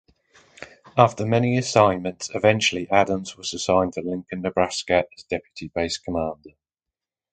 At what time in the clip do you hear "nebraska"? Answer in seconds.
4.41-5.05